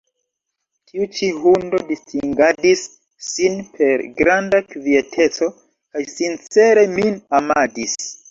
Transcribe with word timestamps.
Tiu 0.91 1.03
ĉi 1.17 1.27
hundo 1.41 1.81
distingadis 1.89 2.81
sin 3.27 3.59
per 3.75 4.03
granda 4.23 4.63
kvieteco 4.71 5.51
kaj 5.59 6.05
sincere 6.15 6.87
min 6.97 7.21
amadis. 7.41 7.95